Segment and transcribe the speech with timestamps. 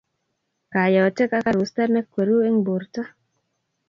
[0.73, 3.01] Kayotek ak arusta nekweru eng borta